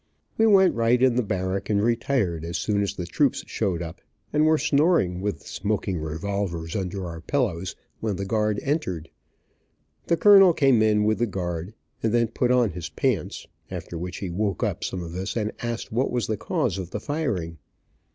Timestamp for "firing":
16.99-17.59